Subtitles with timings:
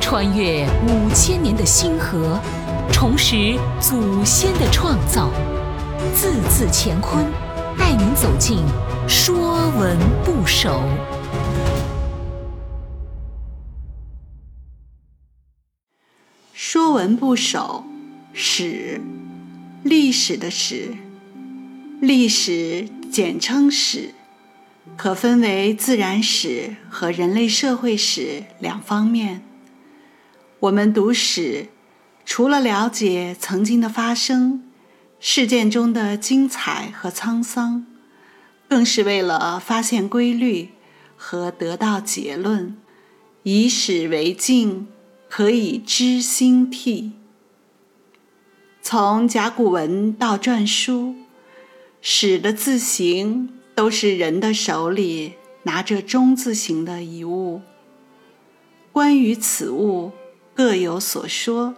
[0.00, 2.38] 穿越五千年的星河，
[2.92, 5.30] 重拾祖先的创造，
[6.14, 7.24] 字字乾坤，
[7.78, 8.58] 带您走进
[9.08, 10.70] 《说文不首》。
[16.52, 17.84] 《说文不首》
[18.32, 19.00] 史，
[19.82, 20.94] 历史的史，
[22.00, 24.14] 历史简称史。
[24.96, 29.42] 可分为自然史和人类社会史两方面。
[30.60, 31.68] 我们读史，
[32.24, 34.62] 除了了解曾经的发生、
[35.18, 37.86] 事件中的精彩和沧桑，
[38.68, 40.70] 更是为了发现规律
[41.16, 42.76] 和得到结论。
[43.42, 44.86] 以史为镜，
[45.28, 47.12] 可以知兴替。
[48.80, 51.14] 从甲骨文到篆书，
[52.00, 53.50] 史的字形。
[53.74, 57.62] 都是人的手里拿着中字形的一物。
[58.92, 60.12] 关于此物，
[60.54, 61.74] 各有所说，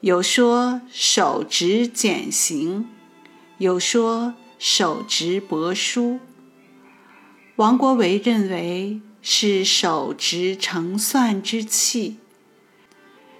[0.00, 2.88] 有说手执简行，
[3.58, 6.18] 有说手执帛书。
[7.54, 12.16] 王国维认为是手执成算之器，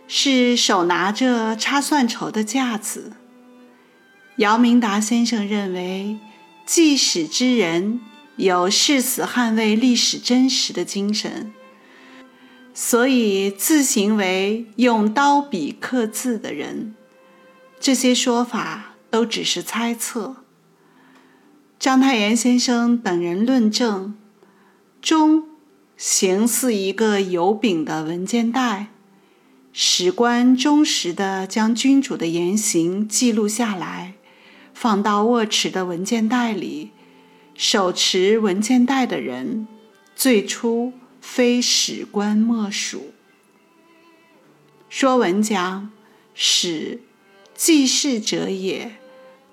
[0.06, 3.12] 是手拿着插算筹的架子。
[4.36, 6.18] 姚明达先生认为。
[6.66, 8.00] 记史之人
[8.34, 11.52] 有誓死捍卫历史真实的精神，
[12.74, 16.96] 所以自行为用刀笔刻字的人。
[17.78, 20.38] 这些说法都只是猜测。
[21.78, 24.16] 章太炎先生等人论证：
[25.00, 25.44] 钟
[25.96, 28.88] 形似一个有柄的文件袋，
[29.72, 34.15] 史官忠实地将君主的言行记录下来。
[34.78, 36.90] 放到握持的文件袋里，
[37.54, 39.66] 手持文件袋的人，
[40.14, 43.14] 最初非史官莫属。
[44.90, 45.90] 说文讲
[46.34, 47.00] ：“史，
[47.54, 48.96] 记事者也，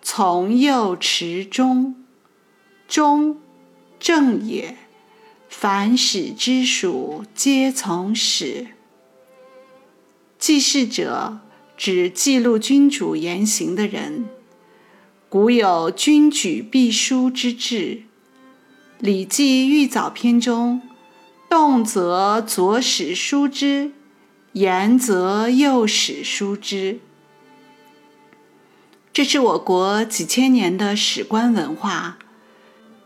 [0.02, 1.96] 从右持中，
[2.86, 3.38] 中，
[3.98, 4.76] 正也。
[5.48, 8.68] 凡史之属，皆从史。
[10.38, 11.40] 记事者，
[11.78, 14.26] 指记录君主言行的人。”
[15.34, 18.04] 古有君举必书之制，
[19.04, 20.80] 《礼记玉藻篇》中，
[21.50, 23.94] 动则左史书之，
[24.52, 27.00] 言则右史书之。
[29.12, 32.20] 这是我国几千年的史官文化。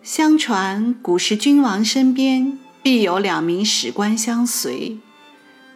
[0.04, 4.98] 相传古时君王身边必有两名史官相随，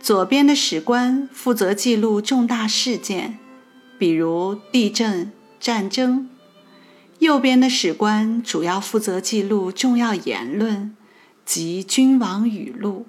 [0.02, 3.40] 左边的史官负责记录重大事件，
[3.98, 6.28] 比如地震、战争。
[7.22, 10.96] 右边的史官主要负责记录重要言论
[11.46, 13.06] 及君王语录，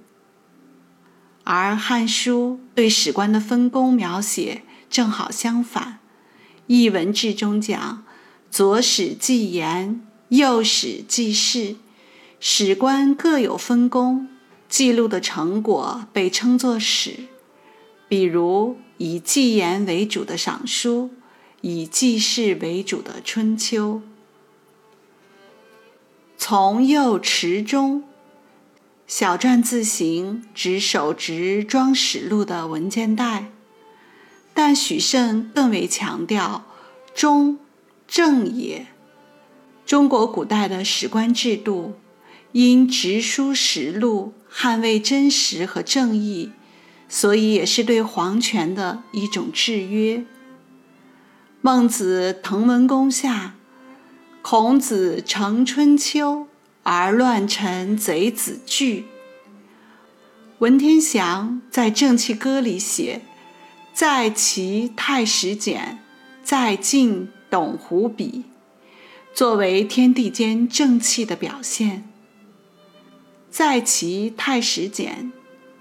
[1.44, 6.00] 而《汉书》对史官的分工描写正好相反，
[6.66, 8.04] 《艺文志》中讲
[8.52, 11.76] ：“左史记言，右史记事，
[12.38, 14.28] 史官各有分工，
[14.68, 17.28] 记录的成果被称作史。”
[18.10, 21.08] 比如以记言为主的《尚书》。
[21.62, 23.94] 以记事为主的《春秋》，
[26.36, 28.02] 从右持中，
[29.06, 33.52] 小篆字形指手执装史录的文件袋，
[34.52, 36.64] 但许慎更为强调
[37.14, 37.60] 中
[38.08, 38.88] 正也。
[39.86, 41.94] 中国古代的史官制度，
[42.50, 46.50] 因直书实录，捍卫真实和正义，
[47.08, 50.24] 所以也是对皇权的一种制约。
[51.64, 53.54] 孟子滕文公下，
[54.42, 56.48] 孔子成春秋，
[56.82, 59.04] 而乱臣贼子惧。
[60.58, 63.20] 文天祥在《正气歌》里写
[63.94, 66.00] ：“在齐太史简，
[66.42, 68.42] 在晋董狐笔。”
[69.32, 72.02] 作为天地间正气的表现。
[73.52, 75.32] 在齐太史简，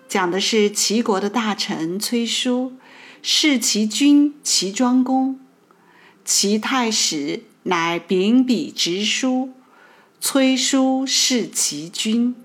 [0.07, 2.73] 讲的是齐国的大臣崔叔，
[3.23, 5.39] 弑齐君齐庄公。
[6.23, 9.51] 齐太史乃秉笔直书，
[10.19, 12.35] 崔叔弑其君。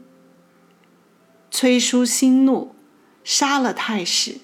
[1.50, 2.74] 崔叔心怒，
[3.22, 4.38] 杀了太史。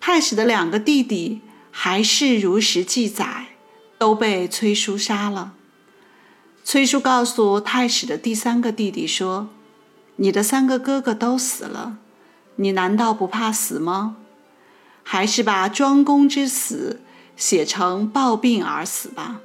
[0.00, 3.48] 太史的两个弟弟还是如实记载，
[3.98, 5.54] 都被崔叔杀了。
[6.64, 9.48] 崔叔告诉太史的第三个弟弟说
[10.16, 11.98] ：“你的三个哥哥都死了，
[12.56, 14.16] 你难道不怕死吗？
[15.02, 17.00] 还是把庄公之死。”
[17.40, 19.40] 写成暴病而死吧。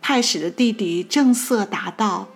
[0.00, 2.28] 太史的弟弟正色答道：“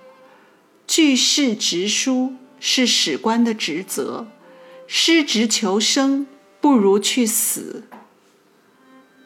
[0.86, 4.26] 据事直书是史官的职责，
[4.86, 6.26] 失职求生，
[6.60, 7.84] 不如去死。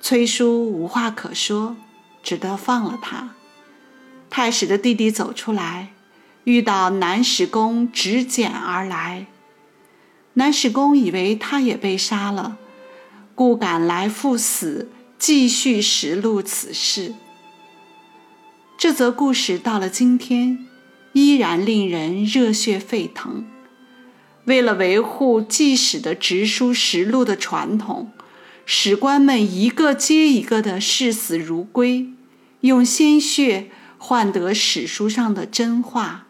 [0.00, 1.76] 崔叔无话可说，
[2.22, 3.30] 只得放了他。
[4.30, 5.88] 太史的弟弟走出来，
[6.44, 9.26] 遇到南史公执简而来。
[10.34, 12.56] 南史公以为他也被杀了，
[13.34, 14.88] 故赶来赴死，
[15.20, 17.12] 继续实录此事。
[18.78, 20.66] 这则故事到了今天，
[21.12, 23.44] 依然令人热血沸腾。
[24.46, 28.10] 为了维护记史的直书实录的传统，
[28.64, 32.08] 史官们一个接一个的视死如归，
[32.62, 36.28] 用鲜血换得史书上的真话。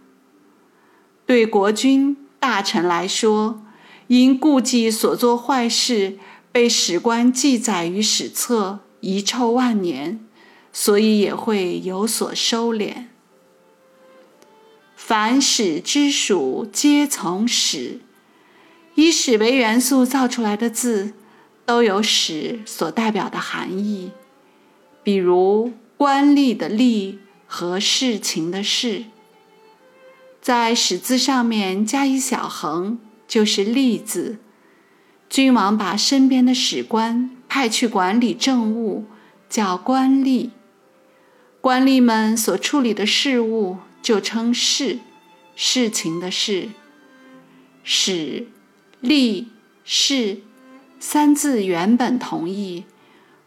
[1.24, 3.62] 对国君大臣来说，
[4.08, 6.18] 因顾忌所做坏事
[6.52, 10.20] 被史官记载于史册，遗臭万年，
[10.72, 13.06] 所以也会有所收敛。
[14.96, 18.00] 凡史之属，皆从史。
[18.96, 21.14] 以史为元素造出来的字，
[21.64, 24.10] 都有史所代表的含义。
[25.02, 29.04] 比如官吏的吏和事情的事，
[30.42, 32.98] 在史字上面加一小横。
[33.28, 34.38] 就是吏字，
[35.30, 39.04] 君王把身边的史官派去管理政务，
[39.48, 40.50] 叫官吏。
[41.60, 44.98] 官吏们所处理的事物就称事，
[45.54, 46.70] 事情的事。
[47.84, 48.48] 史、
[49.00, 49.46] 吏、
[49.84, 50.38] 事
[50.98, 52.84] 三字原本同义，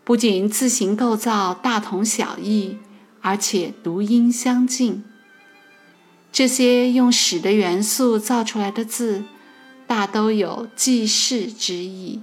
[0.05, 2.77] 不仅字形构造大同小异，
[3.19, 5.03] 而且读音相近。
[6.31, 9.25] 这些用史的元素造出来的字。
[9.95, 12.19] 大都有济世之意。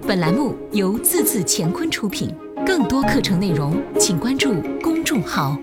[0.00, 2.34] 本栏目由字字乾坤出品，
[2.64, 5.60] 更多课程内容请关注公众号。